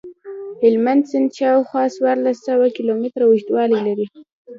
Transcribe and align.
هلمند 0.61 1.03
سیند 1.09 1.29
شاوخوا 1.37 1.83
څوارلس 1.95 2.37
سوه 2.47 2.65
کیلومتره 2.75 3.23
اوږدوالی 3.27 3.79
لري. 3.87 4.05